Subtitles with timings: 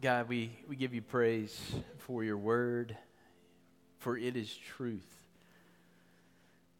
[0.00, 1.60] God, we, we give you praise
[1.98, 2.96] for your word,
[3.98, 5.06] for it is truth.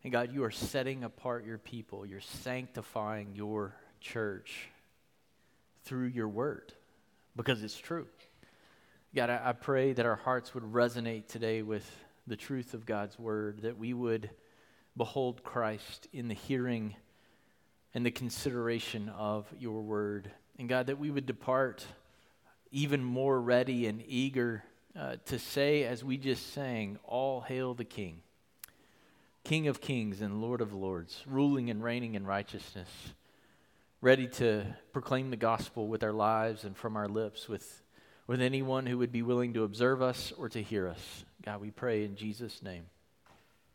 [0.03, 2.07] And God, you are setting apart your people.
[2.07, 4.71] You're sanctifying your church
[5.85, 6.73] through your word
[7.37, 8.07] because it's true.
[9.15, 11.85] God, I, I pray that our hearts would resonate today with
[12.27, 14.31] the truth of God's word, that we would
[14.97, 16.95] behold Christ in the hearing
[17.93, 20.31] and the consideration of your word.
[20.59, 21.85] And God, that we would depart
[22.71, 24.65] even more ready and eager
[24.99, 28.23] uh, to say, as we just sang, All hail the King,
[29.45, 32.89] King of kings and Lord of lords, ruling and reigning in righteousness,
[34.01, 37.83] ready to proclaim the gospel with our lives and from our lips with,
[38.27, 41.25] with anyone who would be willing to observe us or to hear us.
[41.45, 42.85] God, we pray in Jesus' name.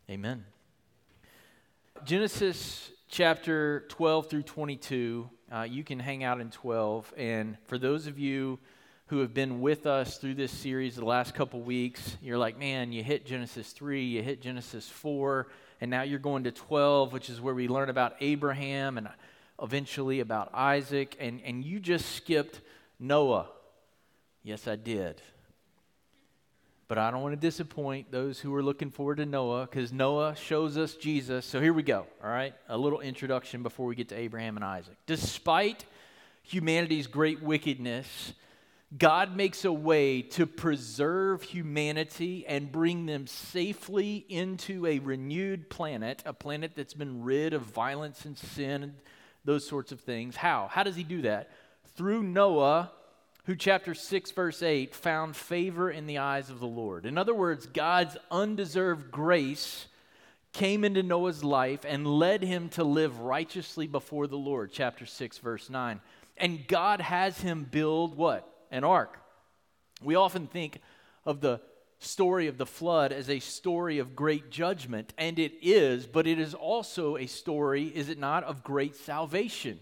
[0.10, 0.46] Amen.
[2.04, 5.30] Genesis chapter 12 through 22.
[5.52, 7.14] Uh, you can hang out in 12.
[7.18, 8.60] And for those of you
[9.08, 12.92] who have been with us through this series the last couple weeks, you're like, man,
[12.92, 15.48] you hit Genesis 3, you hit Genesis 4,
[15.80, 19.08] and now you're going to 12, which is where we learn about Abraham and
[19.62, 22.62] eventually about Isaac, and, and you just skipped
[23.00, 23.48] Noah.
[24.44, 25.22] Yes, I did.
[26.88, 30.36] But I don't want to disappoint those who are looking forward to Noah because Noah
[30.36, 31.46] shows us Jesus.
[31.46, 32.54] So here we go, all right?
[32.70, 34.96] A little introduction before we get to Abraham and Isaac.
[35.08, 35.86] Despite
[36.44, 38.34] humanity's great wickedness,
[38.98, 46.22] God makes a way to preserve humanity and bring them safely into a renewed planet,
[46.26, 48.94] a planet that's been rid of violence and sin and
[49.44, 50.36] those sorts of things.
[50.36, 50.70] How?
[50.72, 51.50] How does he do that?
[51.96, 52.92] Through Noah,
[53.46, 57.06] who, chapter 6, verse 8, found favor in the eyes of the Lord.
[57.06, 59.88] In other words, God's undeserved grace
[60.54, 65.38] came into Noah's life and led him to live righteously before the Lord, chapter 6,
[65.40, 66.00] verse 9.
[66.38, 68.52] And God has him build what?
[68.76, 69.18] An ark.
[70.04, 70.80] We often think
[71.26, 71.62] of the
[72.00, 76.40] story of the flood as a story of great judgment, and it is, but it
[76.40, 79.80] is also a story, is it not, of great salvation.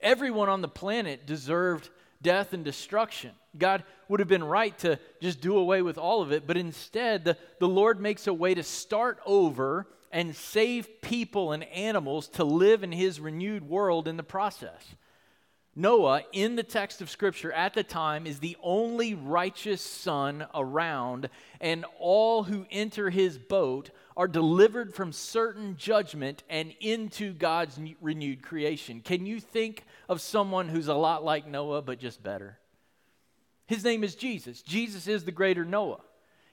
[0.00, 1.90] Everyone on the planet deserved
[2.22, 3.32] death and destruction.
[3.58, 7.24] God would have been right to just do away with all of it, but instead,
[7.24, 12.44] the, the Lord makes a way to start over and save people and animals to
[12.44, 14.94] live in His renewed world in the process.
[15.74, 21.30] Noah, in the text of Scripture at the time, is the only righteous son around,
[21.62, 28.42] and all who enter his boat are delivered from certain judgment and into God's renewed
[28.42, 29.00] creation.
[29.00, 32.58] Can you think of someone who's a lot like Noah, but just better?
[33.66, 34.60] His name is Jesus.
[34.60, 36.02] Jesus is the greater Noah.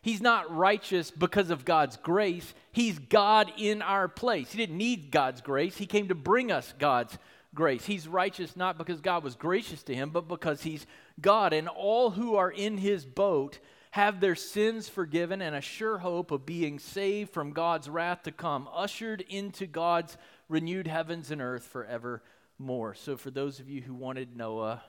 [0.02, 2.54] He's not righteous because of God's grace.
[2.72, 4.54] He's God in our place.
[4.54, 5.76] He didn't need God's grace.
[5.76, 7.18] He came to bring us God's
[7.54, 7.86] grace.
[7.86, 10.86] He's righteous not because God was gracious to him, but because he's
[11.20, 11.54] God.
[11.54, 13.60] And all who are in his boat
[13.92, 18.32] have their sins forgiven and a sure hope of being saved from God's wrath to
[18.32, 20.16] come, ushered into God's
[20.48, 22.94] renewed heavens and earth forevermore.
[22.94, 24.84] So, for those of you who wanted Noah,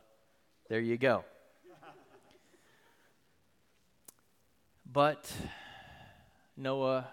[0.68, 1.24] there you go.
[4.92, 5.32] But
[6.56, 7.06] Noah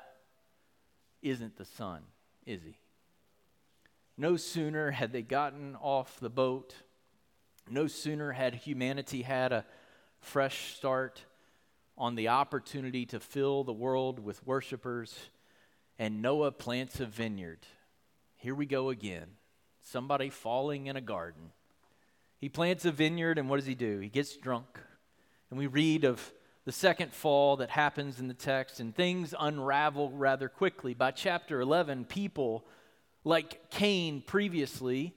[1.22, 2.02] isn't the son,
[2.46, 2.78] is he?
[4.18, 6.74] No sooner had they gotten off the boat,
[7.70, 9.66] no sooner had humanity had a
[10.20, 11.24] fresh start
[11.98, 15.16] on the opportunity to fill the world with worshipers,
[16.00, 17.60] and Noah plants a vineyard.
[18.36, 19.28] Here we go again.
[19.82, 21.52] Somebody falling in a garden.
[22.40, 24.00] He plants a vineyard, and what does he do?
[24.00, 24.80] He gets drunk.
[25.50, 26.34] And we read of
[26.66, 30.94] the second fall that happens in the text, and things unravel rather quickly.
[30.94, 32.66] By chapter 11, people
[33.28, 35.14] like Cain previously,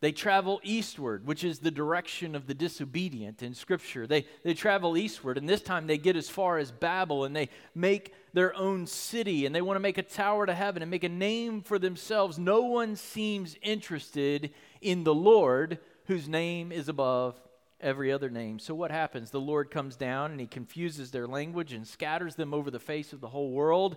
[0.00, 4.06] they travel eastward, which is the direction of the disobedient in Scripture.
[4.06, 7.48] They, they travel eastward, and this time they get as far as Babel and they
[7.74, 11.04] make their own city and they want to make a tower to heaven and make
[11.04, 12.38] a name for themselves.
[12.38, 14.50] No one seems interested
[14.82, 17.40] in the Lord, whose name is above
[17.80, 18.58] every other name.
[18.58, 19.30] So what happens?
[19.30, 23.12] The Lord comes down and he confuses their language and scatters them over the face
[23.12, 23.96] of the whole world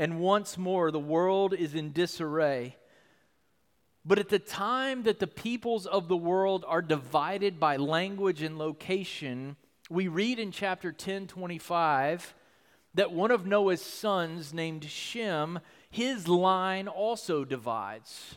[0.00, 2.74] and once more the world is in disarray.
[4.02, 8.56] But at the time that the peoples of the world are divided by language and
[8.56, 9.56] location,
[9.90, 12.34] we read in chapter 10 25
[12.94, 15.60] that one of Noah's sons, named Shem,
[15.90, 18.36] his line also divides.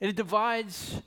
[0.00, 1.02] And it divides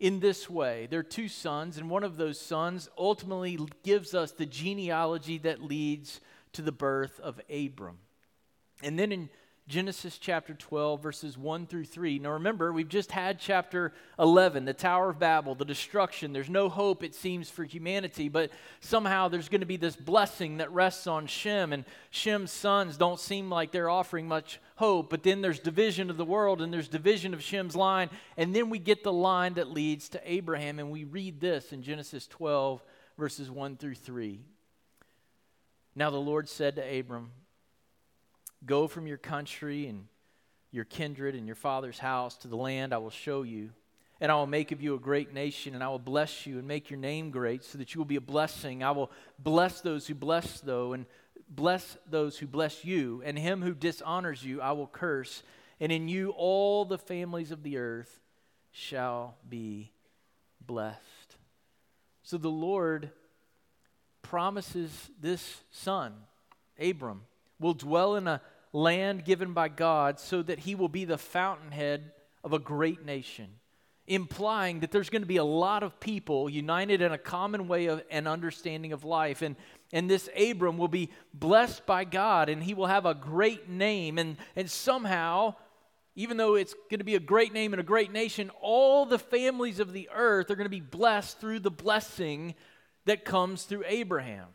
[0.00, 0.88] in this way.
[0.90, 5.62] There are two sons, and one of those sons ultimately gives us the genealogy that
[5.62, 6.20] leads
[6.54, 7.98] to the birth of Abram.
[8.82, 9.28] And then in
[9.68, 12.20] Genesis chapter 12, verses 1 through 3.
[12.20, 16.32] Now remember, we've just had chapter 11, the Tower of Babel, the destruction.
[16.32, 20.58] There's no hope, it seems, for humanity, but somehow there's going to be this blessing
[20.58, 25.10] that rests on Shem, and Shem's sons don't seem like they're offering much hope.
[25.10, 28.70] But then there's division of the world, and there's division of Shem's line, and then
[28.70, 32.84] we get the line that leads to Abraham, and we read this in Genesis 12,
[33.18, 34.44] verses 1 through 3.
[35.96, 37.32] Now the Lord said to Abram,
[38.64, 40.06] Go from your country and
[40.70, 43.70] your kindred and your father's house to the land I will show you.
[44.20, 46.66] And I will make of you a great nation, and I will bless you and
[46.66, 48.82] make your name great, so that you will be a blessing.
[48.82, 51.04] I will bless those who bless though, and
[51.50, 55.42] bless those who bless you, and him who dishonors you I will curse,
[55.80, 58.20] and in you all the families of the earth
[58.70, 59.92] shall be
[60.66, 61.36] blessed.
[62.22, 63.10] So the Lord
[64.22, 66.14] promises this son,
[66.80, 67.22] Abram,
[67.58, 68.40] will dwell in a
[68.72, 72.12] land given by God so that he will be the fountainhead
[72.44, 73.48] of a great nation,
[74.06, 77.86] implying that there's going to be a lot of people united in a common way
[77.86, 79.42] of and understanding of life.
[79.42, 79.56] And,
[79.92, 84.18] and this Abram will be blessed by God and he will have a great name.
[84.18, 85.54] And, and somehow,
[86.14, 89.18] even though it's going to be a great name and a great nation, all the
[89.18, 92.54] families of the earth are going to be blessed through the blessing
[93.06, 94.48] that comes through Abraham.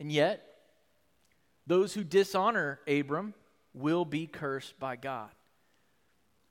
[0.00, 0.51] And yet,
[1.66, 3.34] those who dishonor Abram
[3.74, 5.30] will be cursed by God.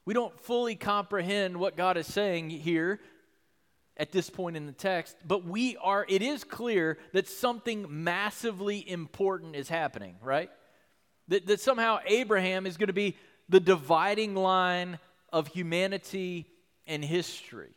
[0.06, 3.00] We don't fully comprehend what God is saying here
[3.98, 8.90] at this point in the text, but we are it is clear that something massively
[8.90, 10.50] important is happening, right?
[11.28, 13.16] That, that somehow Abraham is going to be
[13.48, 14.98] the dividing line
[15.32, 16.48] of humanity
[16.88, 17.76] and history.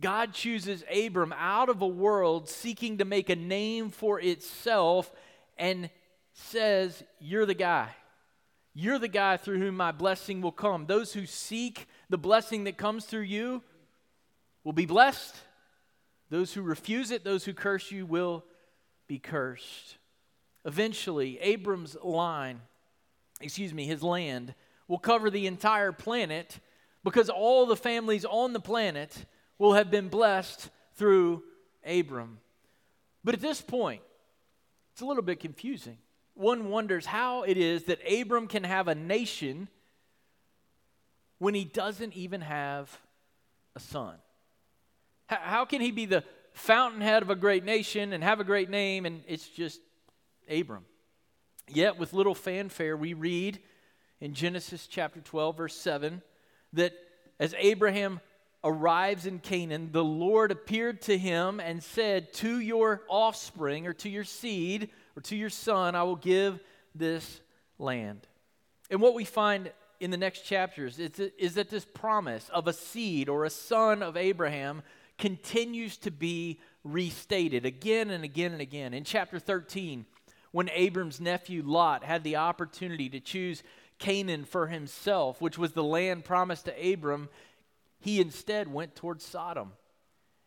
[0.00, 5.12] God chooses Abram out of a world seeking to make a name for itself
[5.56, 5.90] and
[6.32, 7.88] says, You're the guy.
[8.74, 10.86] You're the guy through whom my blessing will come.
[10.86, 13.62] Those who seek the blessing that comes through you
[14.64, 15.36] will be blessed.
[16.30, 18.44] Those who refuse it, those who curse you, will
[19.06, 19.98] be cursed.
[20.64, 22.62] Eventually, Abram's line,
[23.42, 24.54] excuse me, his land,
[24.88, 26.58] will cover the entire planet
[27.04, 29.26] because all the families on the planet
[29.58, 31.42] will have been blessed through
[31.84, 32.38] Abram.
[33.22, 34.00] But at this point,
[34.92, 35.98] it's a little bit confusing
[36.34, 39.68] one wonders how it is that Abram can have a nation
[41.38, 42.96] when he doesn't even have
[43.74, 44.14] a son.
[45.26, 49.06] How can he be the fountainhead of a great nation and have a great name
[49.06, 49.80] and it's just
[50.48, 50.84] Abram?
[51.68, 53.60] Yet, with little fanfare, we read
[54.20, 56.22] in Genesis chapter 12, verse 7,
[56.74, 56.92] that
[57.40, 58.20] as Abraham
[58.62, 64.08] arrives in Canaan, the Lord appeared to him and said, To your offspring or to
[64.08, 66.60] your seed, or to your son, I will give
[66.94, 67.40] this
[67.78, 68.26] land.
[68.90, 69.70] And what we find
[70.00, 74.02] in the next chapters is, is that this promise of a seed or a son
[74.02, 74.82] of Abraham
[75.18, 78.94] continues to be restated again and again and again.
[78.94, 80.04] In chapter 13,
[80.50, 83.62] when Abram's nephew Lot had the opportunity to choose
[83.98, 87.28] Canaan for himself, which was the land promised to Abram,
[88.00, 89.72] he instead went towards Sodom.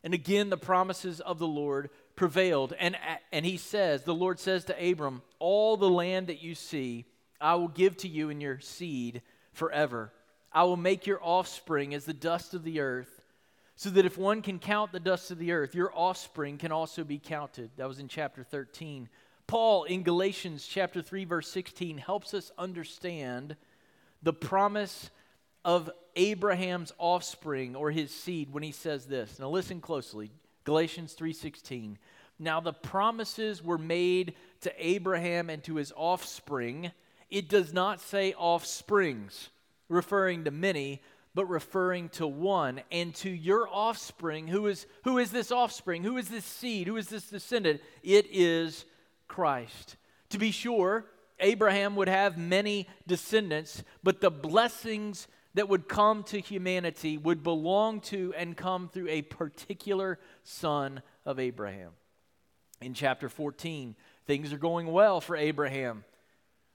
[0.03, 2.73] And again, the promises of the Lord prevailed.
[2.79, 2.97] And,
[3.31, 7.05] and he says, the Lord says to Abram, All the land that you see,
[7.39, 9.21] I will give to you and your seed
[9.53, 10.11] forever.
[10.51, 13.25] I will make your offspring as the dust of the earth,
[13.75, 17.03] so that if one can count the dust of the earth, your offspring can also
[17.03, 17.71] be counted.
[17.75, 19.09] That was in chapter 13.
[19.47, 23.55] Paul in Galatians chapter 3 verse 16 helps us understand
[24.23, 25.11] the promise
[25.63, 29.37] of Abraham's offspring or his seed when he says this.
[29.39, 30.31] Now listen closely.
[30.65, 31.97] Galatians 3:16.
[32.37, 36.91] Now the promises were made to Abraham and to his offspring.
[37.29, 39.49] It does not say offsprings,
[39.87, 41.01] referring to many,
[41.33, 44.47] but referring to one and to your offspring.
[44.47, 46.03] Who is who is this offspring?
[46.03, 46.87] Who is this seed?
[46.87, 47.81] Who is this descendant?
[48.03, 48.85] It is
[49.27, 49.95] Christ.
[50.29, 51.05] To be sure,
[51.39, 58.01] Abraham would have many descendants, but the blessings that would come to humanity would belong
[58.01, 61.91] to and come through a particular son of Abraham.
[62.81, 63.95] In chapter 14,
[64.27, 66.03] things are going well for Abraham.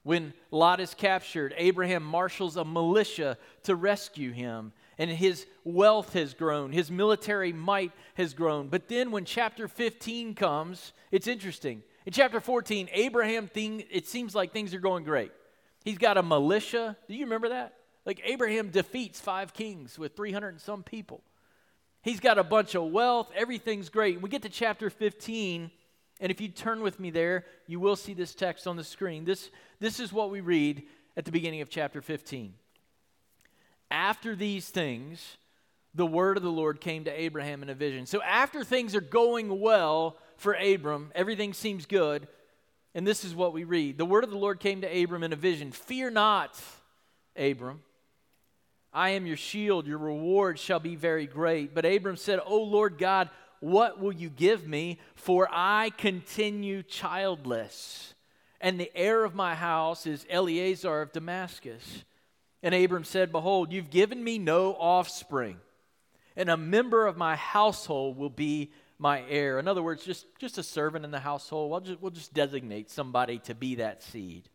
[0.02, 4.72] When Lot is captured, Abraham marshals a militia to rescue him.
[5.00, 8.68] and his wealth has grown, his military might has grown.
[8.68, 11.82] But then when chapter 15 comes, it's interesting.
[12.04, 15.32] In chapter 14, Abraham thing it seems like things are going great.
[15.84, 16.98] He's got a militia.
[17.08, 17.74] Do you remember that?
[18.06, 21.22] Like Abraham defeats five kings with 300 and some people.
[22.02, 23.30] He's got a bunch of wealth.
[23.36, 24.20] Everything's great.
[24.22, 25.70] We get to chapter 15,
[26.20, 29.24] and if you turn with me there, you will see this text on the screen.
[29.24, 30.82] This, this is what we read
[31.16, 32.54] at the beginning of chapter 15.
[33.90, 35.36] After these things,
[35.94, 38.06] the word of the Lord came to Abraham in a vision.
[38.06, 42.28] So after things are going well for Abram, everything seems good.
[42.94, 45.32] And this is what we read The word of the Lord came to Abram in
[45.32, 46.60] a vision Fear not,
[47.36, 47.82] Abram.
[48.92, 51.74] I am your shield, your reward shall be very great.
[51.74, 53.30] But Abram said, O Lord God,
[53.60, 54.98] what will you give me?
[55.14, 58.14] For I continue childless,
[58.60, 62.04] and the heir of my house is Eliezer of Damascus.
[62.62, 65.58] And Abram said, Behold, you've given me no offspring,
[66.36, 69.58] and a member of my household will be my heir.
[69.58, 71.70] In other words, just, just a servant in the household.
[71.70, 74.48] We'll just, we'll just designate somebody to be that seed.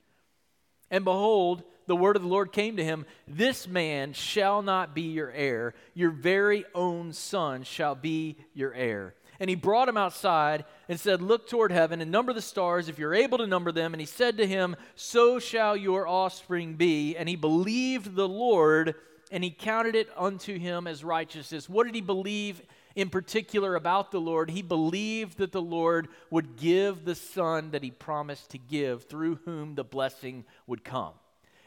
[0.92, 5.04] And behold, the word of the Lord came to him This man shall not be
[5.04, 9.16] your heir, your very own son shall be your heir.
[9.40, 12.98] And he brought him outside and said, Look toward heaven and number the stars if
[12.98, 13.94] you're able to number them.
[13.94, 17.18] And he said to him, So shall your offspring be.
[17.18, 18.96] And he believed the Lord,
[19.32, 21.68] and he counted it unto him as righteousness.
[21.68, 22.62] What did he believe
[22.96, 27.84] in particular about the Lord, he believed that the Lord would give the son that
[27.84, 31.14] he promised to give, through whom the blessing would come.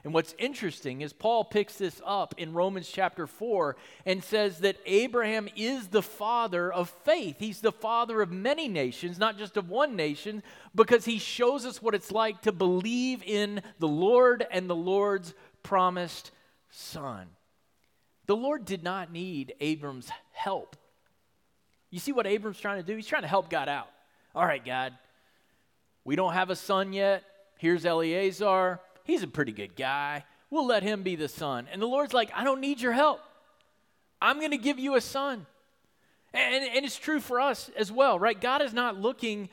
[0.09, 4.79] And what's interesting is Paul picks this up in Romans chapter 4 and says that
[4.87, 7.37] Abraham is the father of faith.
[7.39, 10.43] He's the father of many nations, not just of one nation,
[10.75, 15.35] because he shows us what it's like to believe in the Lord and the Lord's
[15.63, 16.31] promised
[16.71, 17.27] son.
[18.25, 20.75] The Lord did not need Abram's help
[21.91, 22.95] you see what Abram's trying to do?
[22.95, 23.89] He's trying to help God out.
[24.35, 24.93] All right, God,
[26.05, 27.25] we don't have a son yet.
[27.59, 28.81] Here's Eliezer.
[29.09, 30.25] He's a pretty good guy.
[30.51, 31.67] We'll let him be the son.
[31.73, 33.21] And the Lord's like, I don't need your help.
[34.21, 35.47] I'm going to give you a son.
[36.35, 38.39] And, and it's true for us as well, right?
[38.39, 39.49] God is not looking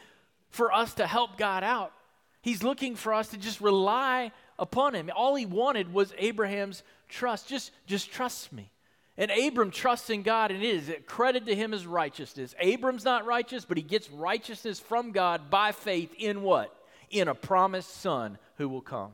[0.49, 1.93] for us to help God out,
[2.41, 5.09] He's looking for us to just rely upon Him.
[5.15, 7.47] All He wanted was Abraham's trust.
[7.47, 8.69] Just, just trust me.
[9.17, 12.53] And Abram trusts in God, and it is credited to him as righteousness.
[12.59, 16.75] Abram's not righteous, but he gets righteousness from God by faith in what?
[17.09, 19.13] In a promised son who will come.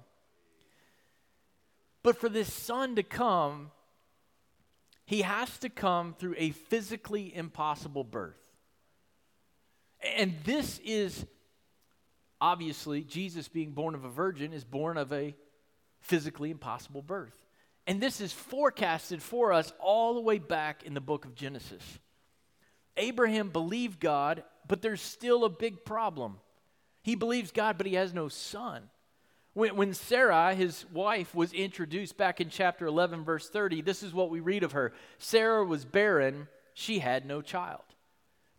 [2.03, 3.71] But for this son to come,
[5.05, 8.39] he has to come through a physically impossible birth.
[10.17, 11.25] And this is
[12.39, 15.35] obviously, Jesus being born of a virgin is born of a
[15.99, 17.35] physically impossible birth.
[17.85, 21.83] And this is forecasted for us all the way back in the book of Genesis.
[22.97, 26.37] Abraham believed God, but there's still a big problem.
[27.03, 28.89] He believes God, but he has no son.
[29.53, 34.13] When, when Sarah, his wife, was introduced back in chapter 11, verse 30, this is
[34.13, 37.83] what we read of her Sarah was barren, she had no child.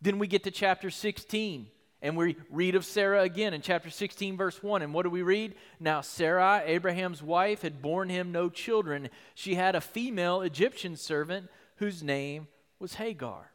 [0.01, 1.69] Then we get to chapter 16.
[2.05, 4.83] And we read of Sarah again in chapter 16, verse 1.
[4.83, 5.55] And what do we read?
[5.79, 9.09] Now, Sarah, Abraham's wife, had borne him no children.
[9.37, 12.49] She had a female Egyptian servant whose name
[12.81, 13.53] was Hagar.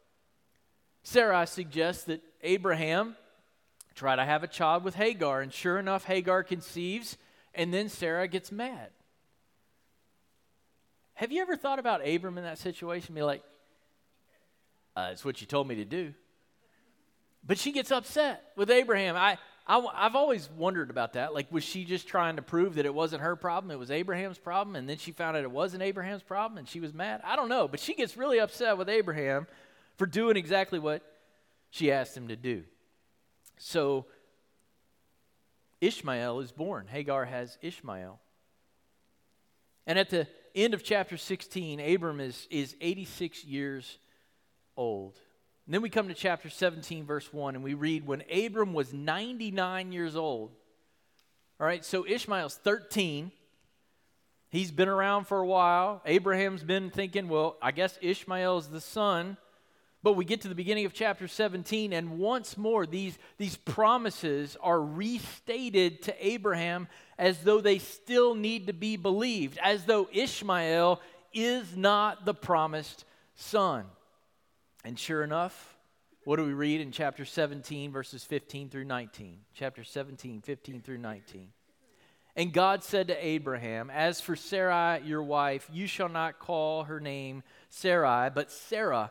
[1.02, 3.16] Sarah suggests that Abraham
[3.94, 5.42] try to have a child with Hagar.
[5.42, 7.18] And sure enough, Hagar conceives,
[7.58, 8.90] and then Sarah gets mad.
[11.14, 13.16] Have you ever thought about Abram in that situation?
[13.16, 13.42] Be like,
[14.96, 16.14] uh, it's what you told me to do.
[17.44, 19.16] But she gets upset with Abraham.
[19.16, 21.34] I, I, have always wondered about that.
[21.34, 24.38] Like, was she just trying to prove that it wasn't her problem, it was Abraham's
[24.38, 27.20] problem, and then she found out it wasn't Abraham's problem and she was mad?
[27.24, 27.66] I don't know.
[27.66, 29.48] But she gets really upset with Abraham
[29.96, 31.02] for doing exactly what
[31.70, 32.62] she asked him to do.
[33.56, 34.06] So,
[35.80, 36.86] Ishmael is born.
[36.86, 38.18] Hagar has Ishmael.
[39.86, 43.98] And at the end of chapter 16, Abram is, is 86 years
[44.76, 45.18] old.
[45.66, 48.92] And then we come to chapter 17, verse 1, and we read when Abram was
[48.92, 50.52] 99 years old.
[51.60, 53.32] All right, so Ishmael's 13.
[54.50, 56.00] He's been around for a while.
[56.06, 59.36] Abraham's been thinking, well, I guess Ishmael's the son.
[60.02, 64.56] But we get to the beginning of chapter 17, and once more, these, these promises
[64.60, 66.86] are restated to Abraham
[67.18, 71.00] as though they still need to be believed, as though Ishmael
[71.34, 73.86] is not the promised son.
[74.84, 75.76] And sure enough,
[76.24, 79.40] what do we read in chapter 17, verses 15 through 19?
[79.54, 81.48] Chapter 17, 15 through 19.
[82.36, 87.00] And God said to Abraham, As for Sarai, your wife, you shall not call her
[87.00, 89.10] name Sarai, but Sarah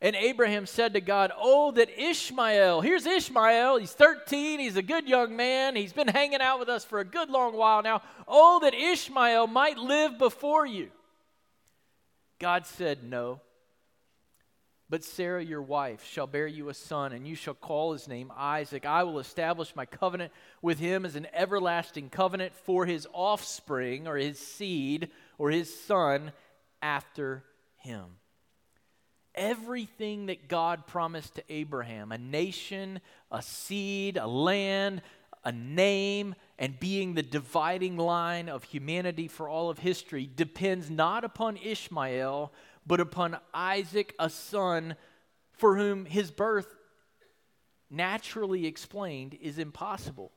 [0.00, 5.08] And Abraham said to God, Oh, that Ishmael, here's Ishmael, he's 13, he's a good
[5.08, 8.02] young man, he's been hanging out with us for a good long while now.
[8.28, 10.90] Oh, that Ishmael might live before you.
[12.38, 13.40] God said, No.
[14.90, 18.32] But Sarah, your wife, shall bear you a son, and you shall call his name
[18.34, 18.86] Isaac.
[18.86, 24.16] I will establish my covenant with him as an everlasting covenant for his offspring, or
[24.16, 26.32] his seed, or his son
[26.80, 27.44] after
[27.76, 28.04] him.
[29.38, 35.00] Everything that God promised to Abraham a nation, a seed, a land,
[35.44, 41.24] a name, and being the dividing line of humanity for all of history depends not
[41.24, 42.52] upon Ishmael
[42.88, 44.96] but upon Isaac, a son
[45.52, 46.74] for whom his birth,
[47.90, 50.32] naturally explained, is impossible.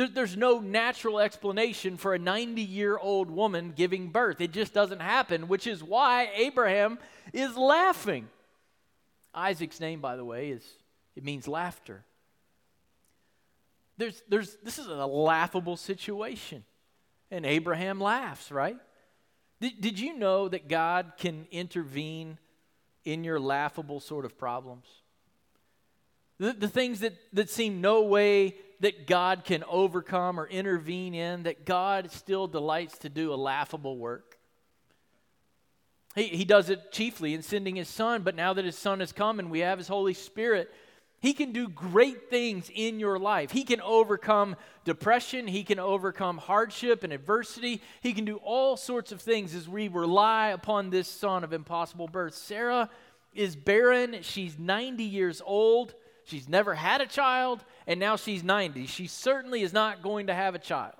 [0.00, 4.40] There, there's no natural explanation for a 90 year old woman giving birth.
[4.40, 6.98] It just doesn't happen, which is why Abraham
[7.34, 8.30] is laughing.
[9.34, 10.64] Isaac's name, by the way, is
[11.16, 12.02] it means laughter.
[13.98, 16.64] There's, there's, this is a laughable situation.
[17.30, 18.78] And Abraham laughs, right?
[19.60, 22.38] Did, did you know that God can intervene
[23.04, 24.86] in your laughable sort of problems?
[26.38, 31.44] The, the things that, that seem no way that God can overcome or intervene in,
[31.44, 34.38] that God still delights to do a laughable work.
[36.14, 39.12] He, he does it chiefly in sending his son, but now that his son has
[39.12, 40.70] come and we have his Holy Spirit,
[41.20, 43.50] he can do great things in your life.
[43.50, 45.46] He can overcome depression.
[45.46, 47.82] He can overcome hardship and adversity.
[48.00, 52.08] He can do all sorts of things as we rely upon this son of impossible
[52.08, 52.34] birth.
[52.34, 52.88] Sarah
[53.34, 54.20] is barren.
[54.22, 55.94] She's 90 years old.
[56.30, 58.86] She's never had a child, and now she's 90.
[58.86, 60.94] She certainly is not going to have a child.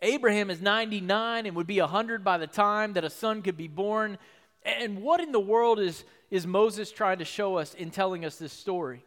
[0.00, 3.66] Abraham is 99 and would be 100 by the time that a son could be
[3.66, 4.16] born.
[4.62, 8.36] And what in the world is is Moses trying to show us in telling us
[8.36, 9.02] this story?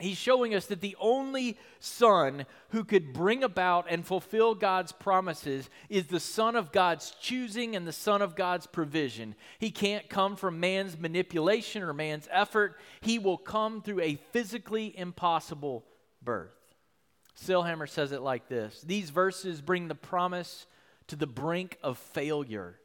[0.00, 5.68] He's showing us that the only son who could bring about and fulfill God's promises
[5.88, 9.34] is the son of God's choosing and the son of God's provision.
[9.58, 12.76] He can't come from man's manipulation or man's effort.
[13.00, 15.84] He will come through a physically impossible
[16.22, 16.54] birth.
[17.36, 20.66] Sailhamer says it like this These verses bring the promise
[21.08, 22.78] to the brink of failure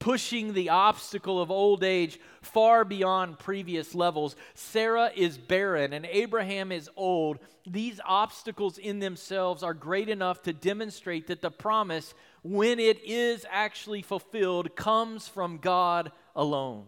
[0.00, 4.34] pushing the obstacle of old age far beyond previous levels.
[4.54, 7.38] Sarah is barren and Abraham is old.
[7.66, 13.46] These obstacles in themselves are great enough to demonstrate that the promise, when it is
[13.48, 16.86] actually fulfilled, comes from God alone.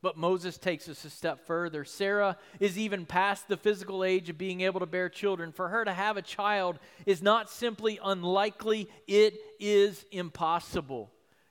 [0.00, 1.84] But Moses takes us a step further.
[1.84, 5.50] Sarah is even past the physical age of being able to bear children.
[5.50, 11.10] For her to have a child is not simply unlikely, it is impossible.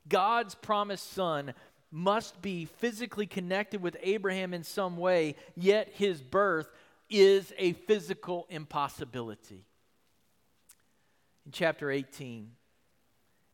[0.09, 1.53] God's promised son
[1.91, 6.69] must be physically connected with Abraham in some way, yet his birth
[7.09, 9.65] is a physical impossibility.
[11.45, 12.51] In chapter 18,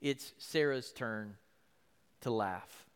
[0.01, 1.35] it's Sarah's turn
[2.21, 2.87] to laugh.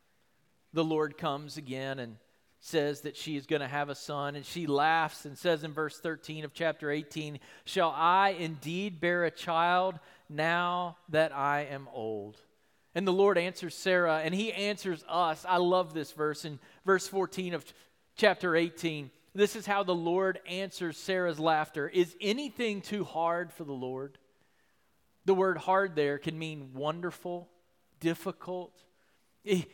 [0.73, 2.17] The Lord comes again and
[2.59, 5.71] says that she is going to have a son, and she laughs and says in
[5.71, 11.87] verse 13 of chapter 18, Shall I indeed bear a child now that I am
[11.93, 12.37] old?
[12.97, 15.45] And the Lord answers Sarah, and he answers us.
[15.47, 17.63] I love this verse in verse 14 of
[18.15, 19.11] chapter 18.
[19.35, 21.87] This is how the Lord answers Sarah's laughter.
[21.87, 24.17] Is anything too hard for the Lord?
[25.25, 27.47] The word hard there can mean wonderful,
[27.99, 28.73] difficult,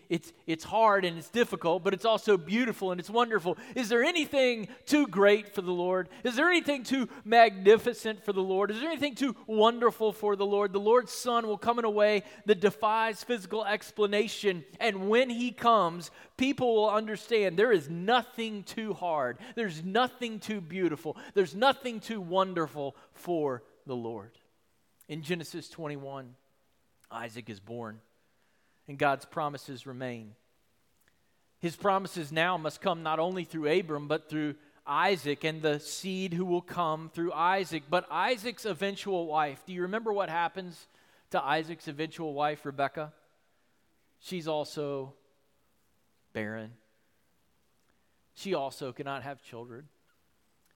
[0.10, 3.58] it's, it's hard and it's difficult, but it's also beautiful and it's wonderful.
[3.76, 6.10] Is there anything too great for the Lord?
[6.24, 8.70] Is there anything too magnificent for the Lord?
[8.72, 10.74] Is there anything too wonderful for the Lord?
[10.74, 14.64] The Lord's Son will come in a way that defies physical explanation.
[14.80, 20.62] And when He comes, people will understand there is nothing too hard, there's nothing too
[20.62, 24.38] beautiful, there's nothing too wonderful for the Lord.
[25.10, 26.36] In Genesis 21,
[27.12, 28.00] Isaac is born
[28.88, 30.36] and God's promises remain.
[31.60, 36.34] His promises now must come not only through Abram, but through Isaac and the seed
[36.34, 37.84] who will come through Isaac.
[37.90, 40.88] But Isaac's eventual wife, do you remember what happens
[41.32, 43.14] to Isaac's eventual wife, Rebecca?
[44.20, 45.14] She's also
[46.34, 46.74] barren.
[48.34, 49.88] She also cannot have children.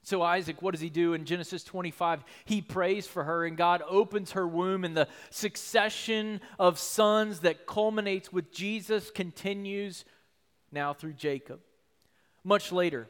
[0.08, 2.24] So, Isaac, what does he do in Genesis 25?
[2.46, 7.68] He prays for her, and God opens her womb, and the succession of sons that
[7.68, 10.06] culminates with Jesus continues
[10.72, 11.60] now through Jacob.
[12.46, 13.10] Much later,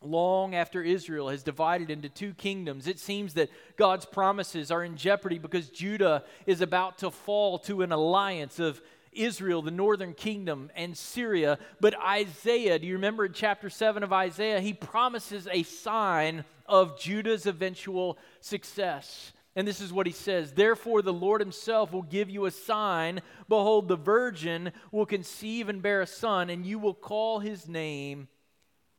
[0.00, 4.96] long after Israel has divided into two kingdoms, it seems that God's promises are in
[4.96, 8.80] jeopardy because Judah is about to fall to an alliance of
[9.14, 11.58] Israel, the northern kingdom, and Syria.
[11.80, 14.60] But Isaiah, do you remember in chapter 7 of Isaiah?
[14.60, 19.32] He promises a sign of Judah's eventual success.
[19.56, 23.20] And this is what he says Therefore, the Lord himself will give you a sign.
[23.48, 28.28] Behold, the virgin will conceive and bear a son, and you will call his name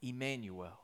[0.02, 0.80] Emmanuel.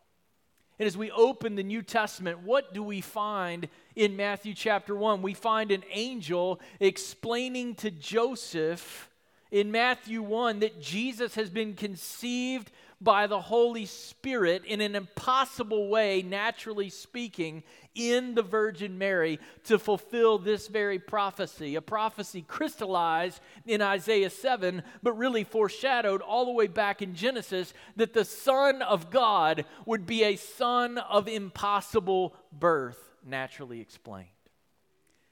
[0.81, 5.21] And as we open the New Testament, what do we find in Matthew chapter 1?
[5.21, 9.10] We find an angel explaining to Joseph
[9.51, 15.89] in Matthew 1 that Jesus has been conceived by the Holy Spirit in an impossible
[15.89, 17.63] way, naturally speaking,
[17.95, 21.75] in the Virgin Mary to fulfill this very prophecy.
[21.75, 27.73] A prophecy crystallized in Isaiah 7, but really foreshadowed all the way back in Genesis
[27.95, 34.27] that the Son of God would be a son of impossible birth, naturally explained.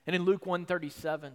[0.07, 1.33] And in Luke 137,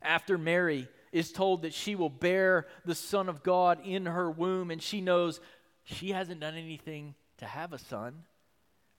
[0.00, 4.70] after Mary is told that she will bear the Son of God in her womb,
[4.70, 5.40] and she knows
[5.84, 8.24] she hasn't done anything to have a son.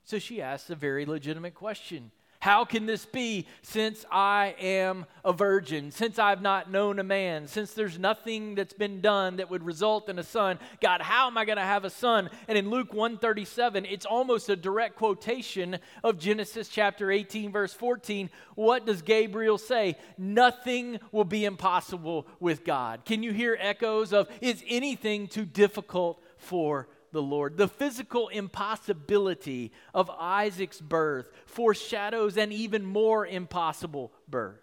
[0.03, 5.33] So she asks a very legitimate question how can this be since I am a
[5.33, 9.65] virgin, since I've not known a man, since there's nothing that's been done that would
[9.65, 10.57] result in a son?
[10.81, 12.29] God, how am I going to have a son?
[12.47, 18.29] And in Luke 137, it's almost a direct quotation of Genesis chapter 18 verse 14.
[18.55, 19.97] What does Gabriel say?
[20.17, 23.03] Nothing will be impossible with God.
[23.03, 27.57] Can you hear echoes of is anything too difficult for the Lord.
[27.57, 34.61] The physical impossibility of Isaac's birth foreshadows an even more impossible birth.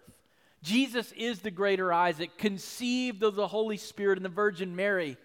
[0.63, 5.17] Jesus is the greater Isaac, conceived of the Holy Spirit and the Virgin Mary.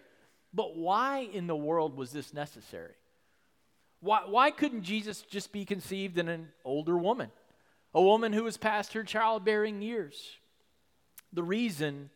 [0.53, 2.93] But why in the world was this necessary?
[3.99, 7.31] Why, why couldn't Jesus just be conceived in an older woman,
[7.93, 10.37] a woman who was past her childbearing years?
[11.31, 12.09] The reason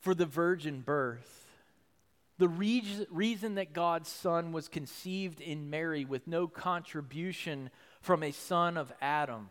[0.00, 1.41] for the virgin birth
[2.42, 8.76] the reason that God's Son was conceived in Mary with no contribution from a son
[8.76, 9.48] of Adam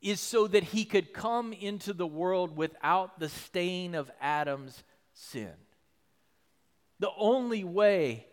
[0.00, 5.52] is so that he could come into the world without the stain of Adam's sin.
[6.98, 8.26] The only way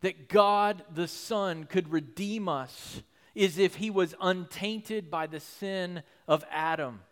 [0.00, 3.02] that God the Son could redeem us
[3.36, 7.02] is if he was untainted by the sin of Adam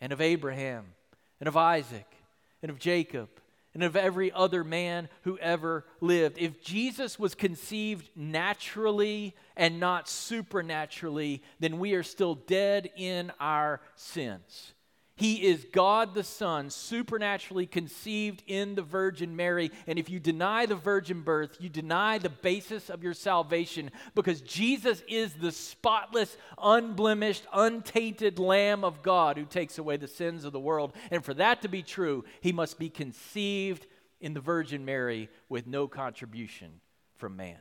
[0.00, 0.94] and of Abraham
[1.38, 2.12] and of Isaac
[2.60, 3.28] and of Jacob
[3.74, 6.38] and of every other man who ever lived.
[6.38, 13.80] If Jesus was conceived naturally and not supernaturally, then we are still dead in our
[13.94, 14.74] sins.
[15.22, 19.70] He is God the Son, supernaturally conceived in the Virgin Mary.
[19.86, 24.40] And if you deny the virgin birth, you deny the basis of your salvation because
[24.40, 30.52] Jesus is the spotless, unblemished, untainted Lamb of God who takes away the sins of
[30.52, 30.92] the world.
[31.12, 33.86] And for that to be true, he must be conceived
[34.20, 36.80] in the Virgin Mary with no contribution
[37.14, 37.60] from man.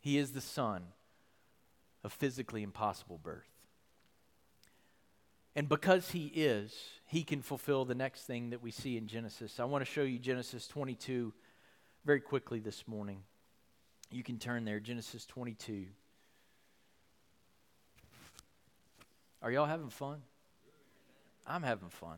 [0.00, 0.82] He is the Son
[2.04, 3.53] of physically impossible birth.
[5.56, 6.74] And because he is,
[7.06, 9.60] he can fulfill the next thing that we see in Genesis.
[9.60, 11.32] I want to show you Genesis 22
[12.04, 13.22] very quickly this morning.
[14.10, 15.86] You can turn there, Genesis 22.
[19.42, 20.22] Are y'all having fun?
[21.46, 22.16] I'm having fun.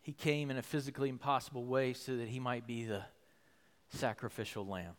[0.00, 3.02] He came in a physically impossible way so that he might be the
[3.88, 4.94] sacrificial lamb.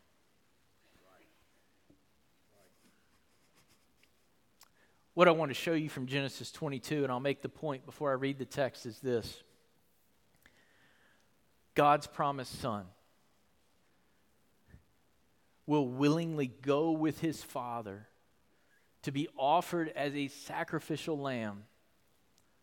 [5.17, 8.11] What I want to show you from Genesis 22, and I'll make the point before
[8.11, 9.41] I read the text, is this
[11.73, 12.85] God's promised son
[15.65, 18.05] will willingly go with his father
[19.01, 21.63] to be offered as a sacrificial lamb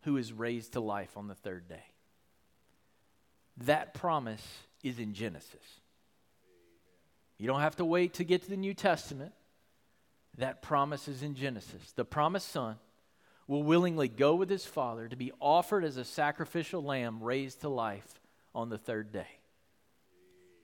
[0.02, 1.82] who is raised to life on the third day.
[3.56, 4.46] That promise
[4.84, 5.80] is in Genesis.
[7.36, 9.32] You don't have to wait to get to the New Testament.
[10.38, 11.92] That promise is in Genesis.
[11.92, 12.76] The promised son
[13.46, 17.68] will willingly go with his father to be offered as a sacrificial lamb raised to
[17.68, 18.20] life
[18.54, 19.26] on the third day.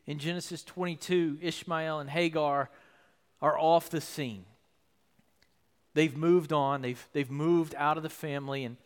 [0.07, 2.71] In Genesis 22, Ishmael and Hagar
[3.41, 4.45] are off the scene.
[5.95, 8.77] They've moved on, they've, they've moved out of the family, and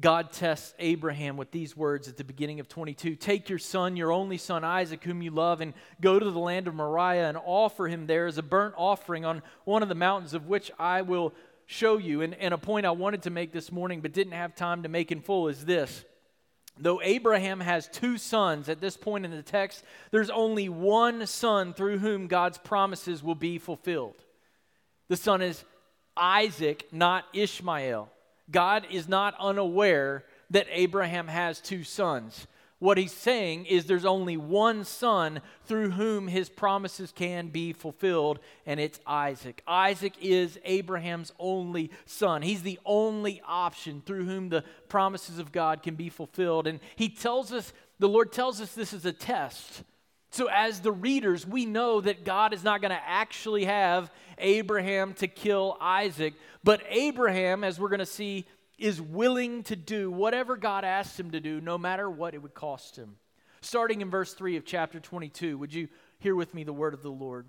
[0.00, 4.12] God tests Abraham with these words at the beginning of 22 Take your son, your
[4.12, 7.86] only son Isaac, whom you love, and go to the land of Moriah and offer
[7.86, 11.34] him there as a burnt offering on one of the mountains of which I will
[11.66, 12.22] show you.
[12.22, 14.88] And, and a point I wanted to make this morning but didn't have time to
[14.88, 16.04] make in full is this.
[16.78, 21.74] Though Abraham has two sons at this point in the text, there's only one son
[21.74, 24.24] through whom God's promises will be fulfilled.
[25.08, 25.62] The son is
[26.16, 28.10] Isaac, not Ishmael.
[28.50, 32.46] God is not unaware that Abraham has two sons.
[32.80, 38.38] What he's saying is there's only one son through whom his promises can be fulfilled,
[38.64, 39.62] and it's Isaac.
[39.66, 42.40] Isaac is Abraham's only son.
[42.40, 46.66] He's the only option through whom the promises of God can be fulfilled.
[46.66, 49.82] And he tells us, the Lord tells us this is a test.
[50.30, 55.12] So, as the readers, we know that God is not going to actually have Abraham
[55.14, 58.46] to kill Isaac, but Abraham, as we're going to see,
[58.78, 62.54] is willing to do whatever God asks him to do, no matter what it would
[62.54, 63.16] cost him.
[63.60, 65.88] Starting in verse 3 of chapter 22, would you
[66.18, 67.46] hear with me the word of the Lord?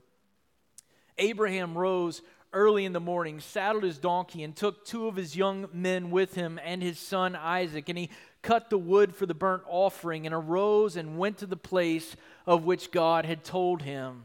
[1.18, 5.68] Abraham rose early in the morning, saddled his donkey, and took two of his young
[5.72, 7.88] men with him and his son Isaac.
[7.88, 8.10] And he
[8.42, 12.66] cut the wood for the burnt offering and arose and went to the place of
[12.66, 14.24] which God had told him.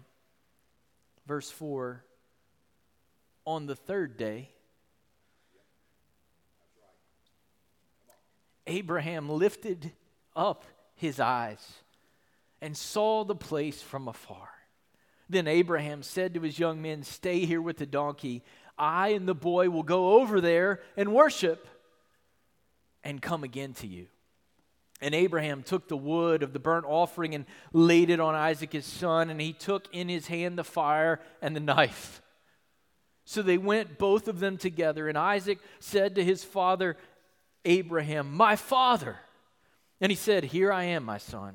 [1.27, 2.05] Verse 4
[3.45, 4.51] On the third day,
[8.67, 9.93] Abraham lifted
[10.35, 11.75] up his eyes
[12.61, 14.49] and saw the place from afar.
[15.29, 18.43] Then Abraham said to his young men, Stay here with the donkey.
[18.79, 21.67] I and the boy will go over there and worship
[23.07, 24.09] and come again to you.
[25.01, 28.85] And Abraham took the wood of the burnt offering and laid it on Isaac his
[28.85, 32.21] son, and he took in his hand the fire and the knife.
[33.25, 36.97] So they went both of them together, and Isaac said to his father
[37.65, 39.17] Abraham, My father.
[40.01, 41.55] And he said, Here I am, my son.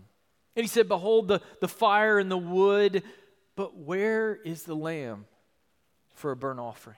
[0.56, 3.04] And he said, Behold the, the fire and the wood,
[3.56, 5.26] but where is the lamb
[6.14, 6.98] for a burnt offering?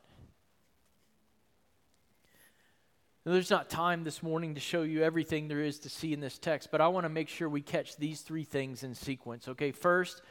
[3.25, 6.21] Now, there's not time this morning to show you everything there is to see in
[6.21, 9.47] this text, but I want to make sure we catch these three things in sequence.
[9.47, 10.23] Okay, first,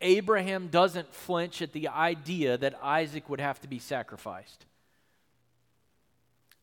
[0.00, 4.64] Abraham doesn't flinch at the idea that Isaac would have to be sacrificed.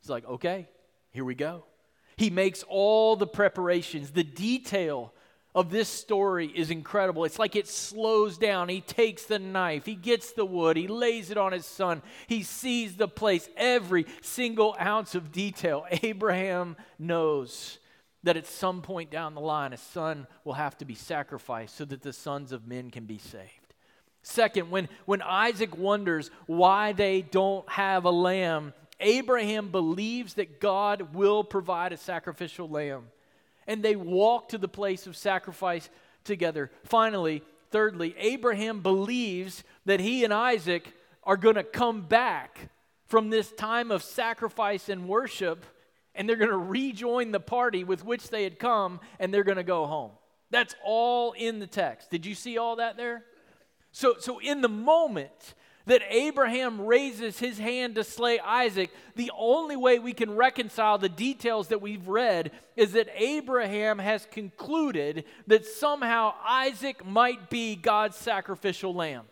[0.01, 0.67] He's like, okay,
[1.11, 1.65] here we go.
[2.17, 5.13] He makes all the preparations, the detail
[5.55, 7.23] of this story is incredible.
[7.23, 8.67] It's like it slows down.
[8.67, 12.43] He takes the knife, he gets the wood, he lays it on his son, he
[12.43, 15.85] sees the place, every single ounce of detail.
[16.03, 17.79] Abraham knows
[18.23, 21.85] that at some point down the line, a son will have to be sacrificed so
[21.85, 23.73] that the sons of men can be saved.
[24.23, 31.13] Second, when, when Isaac wonders why they don't have a lamb, Abraham believes that God
[31.13, 33.03] will provide a sacrificial lamb.
[33.67, 35.89] And they walk to the place of sacrifice
[36.23, 36.71] together.
[36.83, 42.69] Finally, thirdly, Abraham believes that he and Isaac are going to come back
[43.07, 45.65] from this time of sacrifice and worship
[46.15, 49.57] and they're going to rejoin the party with which they had come and they're going
[49.57, 50.11] to go home.
[50.49, 52.09] That's all in the text.
[52.09, 53.23] Did you see all that there?
[53.91, 55.53] So, so in the moment
[55.85, 61.09] that Abraham raises his hand to slay Isaac, the only way we can reconcile the
[61.09, 68.17] details that we've read is that Abraham has concluded that somehow Isaac might be God's
[68.17, 69.25] sacrificial lamb.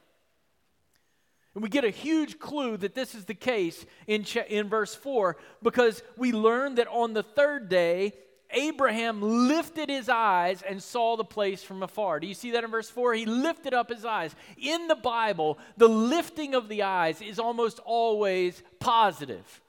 [1.56, 5.38] And we get a huge clue that this is the case in, in verse 4
[5.62, 8.14] because we learn that on the third day,
[8.54, 12.20] Abraham lifted his eyes and saw the place from afar.
[12.20, 13.14] Do you see that in verse 4?
[13.16, 14.36] He lifted up his eyes.
[14.58, 19.62] In the Bible, the lifting of the eyes is almost always positive.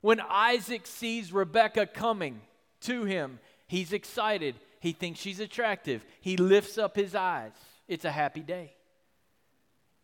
[0.00, 2.40] When Isaac sees Rebekah coming
[2.82, 4.54] to him, he's excited.
[4.80, 6.04] He thinks she's attractive.
[6.20, 7.52] He lifts up his eyes.
[7.86, 8.72] It's a happy day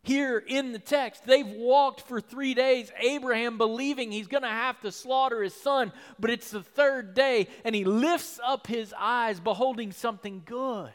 [0.07, 1.25] here in the text.
[1.25, 5.93] They've walked for three days, Abraham believing he's going to have to slaughter his son,
[6.19, 10.91] but it's the third day, and he lifts up his eyes, beholding something good.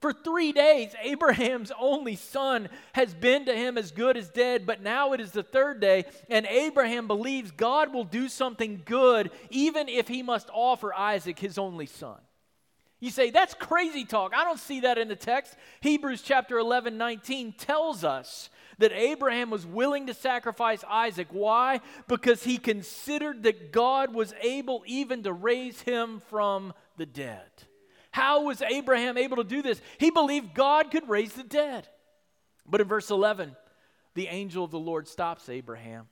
[0.00, 4.82] For three days, Abraham's only son has been to him as good as dead, but
[4.82, 9.88] now it is the third day, and Abraham believes God will do something good, even
[9.88, 12.18] if he must offer Isaac his only son.
[12.98, 14.32] You say, that's crazy talk.
[14.34, 15.54] I don't see that in the text.
[15.80, 21.28] Hebrews chapter 11, 19 tells us that Abraham was willing to sacrifice Isaac.
[21.30, 21.80] Why?
[22.08, 27.50] Because he considered that God was able even to raise him from the dead.
[28.10, 29.80] How was Abraham able to do this?
[29.98, 31.86] He believed God could raise the dead.
[32.66, 33.54] But in verse 11,
[34.14, 36.08] the angel of the Lord stops Abraham.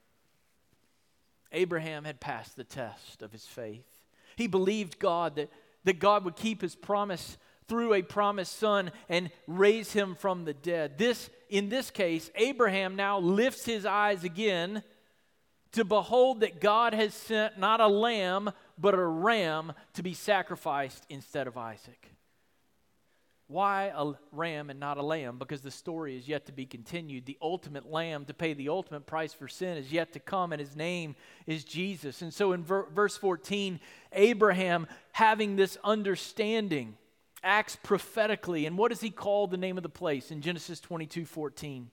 [1.51, 3.87] Abraham had passed the test of his faith.
[4.37, 5.51] He believed God that,
[5.85, 7.37] that God would keep his promise
[7.69, 10.99] through a promised son and raise him from the dead.
[10.99, 14.83] This, in this case, Abraham now lifts his eyes again
[15.73, 21.05] to behold that God has sent not a lamb, but a ram to be sacrificed
[21.09, 22.14] instead of Isaac.
[23.47, 25.39] Why a ram and not a lamb?
[25.39, 27.27] Because the story is yet to be continued.
[27.27, 30.61] The ultimate lamb to pay the ultimate price for sin is yet to come, and
[30.61, 31.15] his name
[31.47, 32.23] is Jesus.
[32.23, 33.81] And so in ver- verse 14,
[34.13, 36.97] Abraham, having this understanding,
[37.43, 38.65] acts prophetically.
[38.65, 41.91] And what does he call the name of the place in Genesis 22 14?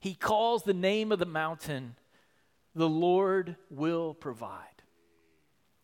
[0.00, 1.94] He calls the name of the mountain,
[2.74, 4.82] the Lord will provide.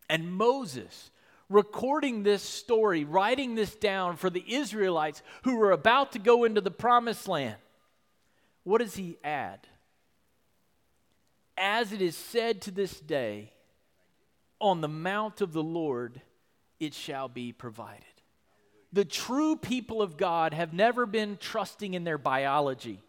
[0.09, 1.09] And Moses,
[1.53, 6.61] recording this story, writing this down for the Israelites who were about to go into
[6.61, 7.57] the promised land,
[8.63, 9.67] what does he add?
[11.57, 13.53] As it is said to this day,
[14.59, 16.21] on the mount of the Lord
[16.79, 18.03] it shall be provided.
[18.91, 23.01] The true people of God have never been trusting in their biology.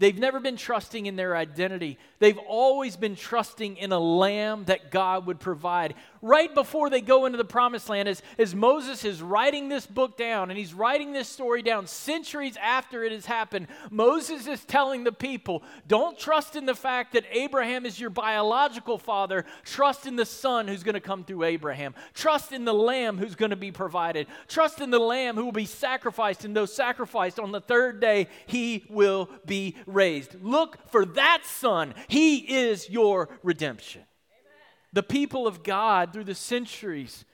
[0.00, 1.98] They've never been trusting in their identity.
[2.18, 5.94] They've always been trusting in a lamb that God would provide.
[6.20, 10.16] Right before they go into the promised land, as, as Moses is writing this book
[10.16, 15.04] down and he's writing this story down centuries after it has happened, Moses is telling
[15.04, 19.44] the people don't trust in the fact that Abraham is your biological father.
[19.64, 21.94] Trust in the son who's going to come through Abraham.
[22.14, 24.26] Trust in the lamb who's going to be provided.
[24.48, 26.44] Trust in the lamb who will be sacrificed.
[26.44, 30.36] And though sacrificed on the third day, he will be raised.
[30.42, 31.94] Look for that son.
[32.08, 34.02] He is your redemption.
[34.02, 34.62] Amen.
[34.92, 37.24] The people of God through the centuries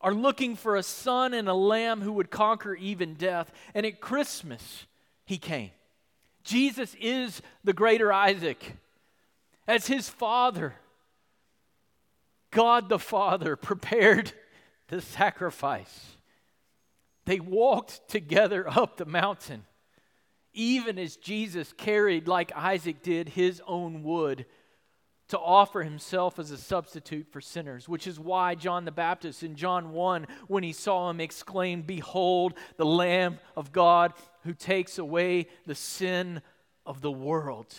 [0.00, 3.52] are looking for a son and a lamb who would conquer even death.
[3.74, 4.86] And at Christmas,
[5.24, 5.70] he came.
[6.42, 8.76] Jesus is the greater Isaac.
[9.68, 10.74] As his father,
[12.50, 14.32] God the Father prepared
[14.88, 16.16] the sacrifice.
[17.24, 19.64] They walked together up the mountain
[20.54, 24.46] even as Jesus carried, like Isaac did, his own wood
[25.28, 29.56] to offer himself as a substitute for sinners, which is why John the Baptist in
[29.56, 34.12] John 1, when he saw him, exclaimed, Behold, the Lamb of God
[34.42, 36.42] who takes away the sin
[36.84, 37.74] of the world.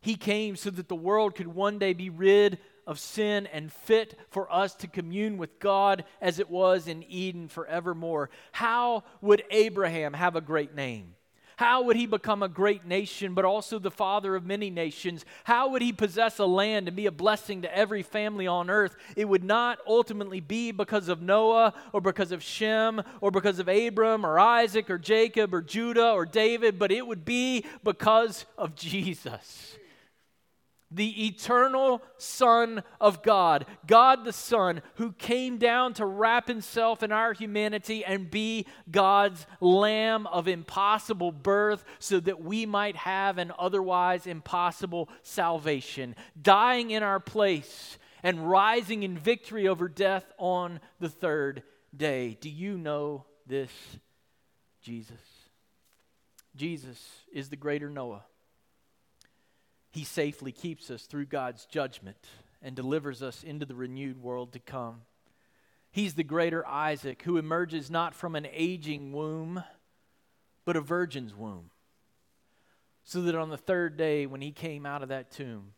[0.00, 4.18] He came so that the world could one day be rid of sin and fit
[4.30, 8.30] for us to commune with God as it was in Eden forevermore.
[8.52, 11.14] How would Abraham have a great name?
[11.56, 15.24] How would he become a great nation, but also the father of many nations?
[15.44, 18.96] How would he possess a land and be a blessing to every family on earth?
[19.16, 23.68] It would not ultimately be because of Noah or because of Shem or because of
[23.68, 28.74] Abram or Isaac or Jacob or Judah or David, but it would be because of
[28.74, 29.76] Jesus
[30.94, 37.12] the eternal Son of God, God the Son, who came down to wrap himself in
[37.12, 43.52] our humanity and be God's Lamb of impossible birth so that we might have an
[43.58, 51.08] otherwise impossible salvation, dying in our place and rising in victory over death on the
[51.08, 51.62] third
[51.96, 52.36] day.
[52.40, 53.70] Do you know this
[54.82, 55.20] Jesus?
[56.54, 57.00] Jesus
[57.32, 58.24] is the greater Noah.
[59.92, 62.16] He safely keeps us through God's judgment
[62.62, 65.02] and delivers us into the renewed world to come.
[65.90, 69.62] He's the greater Isaac who emerges not from an aging womb,
[70.64, 71.70] but a virgin's womb.
[73.04, 75.74] So that on the third day, when he came out of that tomb,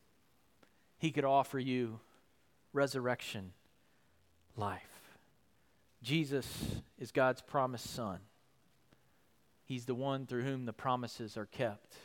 [0.98, 1.98] he could offer you
[2.72, 3.53] resurrection
[4.57, 4.83] life.
[6.03, 6.47] Jesus
[6.99, 8.20] is God's promised son.
[9.64, 11.97] He's the one through whom the promises are kept.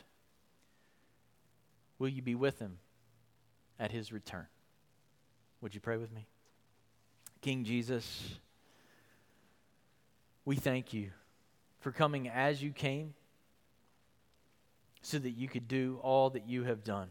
[2.00, 2.78] Will you be with him
[3.78, 4.46] at his return?
[5.60, 6.26] Would you pray with me?
[7.42, 8.36] King Jesus,
[10.46, 11.10] we thank you
[11.80, 13.12] for coming as you came
[15.02, 17.10] so that you could do all that you have done.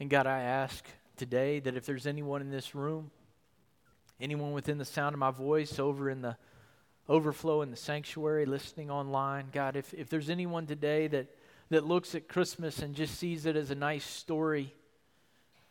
[0.00, 0.84] And God, I ask
[1.16, 3.12] today that if there's anyone in this room,
[4.20, 6.36] anyone within the sound of my voice over in the
[7.08, 9.46] overflow in the sanctuary, listening online.
[9.52, 11.28] God, if, if there's anyone today that,
[11.74, 14.72] that looks at Christmas and just sees it as a nice story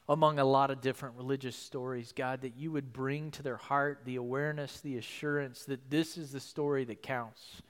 [0.10, 4.02] among a lot of different religious stories, God, that you would bring to their heart
[4.04, 7.62] the awareness, the assurance that this is the story that counts.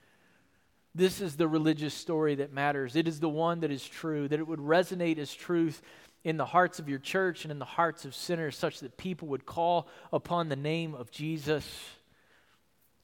[0.95, 2.95] This is the religious story that matters.
[2.95, 5.83] It is the one that is true, that it would resonate as truth
[6.23, 9.27] in the hearts of your church and in the hearts of sinners, such that people
[9.27, 11.67] would call upon the name of Jesus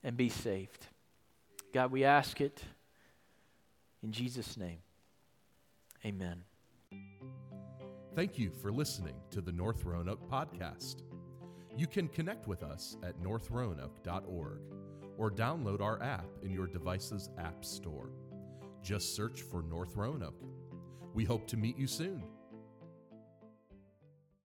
[0.03, 0.87] and be saved.
[1.71, 2.63] God, we ask it
[4.01, 4.79] in Jesus' name.
[6.05, 6.43] Amen.
[8.15, 11.03] Thank you for listening to the North Roanoke podcast.
[11.77, 14.61] You can connect with us at northroanoke.org
[15.17, 18.09] or download our app in your device's app store.
[18.81, 20.41] Just search for North Roanoke.
[21.13, 22.23] We hope to meet you soon.